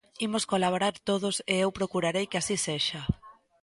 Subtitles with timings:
[0.27, 3.01] Imos colaborar todos e eu procurarei que así sexa.